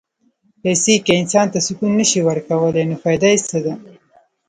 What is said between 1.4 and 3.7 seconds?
ته سکون نه شي ورکولی، نو فایده یې څه